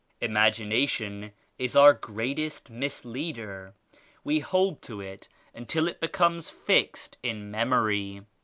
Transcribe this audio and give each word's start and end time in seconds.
Imagination 0.19 1.31
is 1.59 1.75
our 1.75 1.93
greatest 1.93 2.71
misleader. 2.71 3.75
We 4.23 4.39
hold 4.39 4.81
to 4.81 4.99
it 4.99 5.29
until 5.53 5.87
it 5.87 5.99
becomes 5.99 6.49
fixed 6.49 7.19
in 7.21 7.51
memory. 7.51 8.23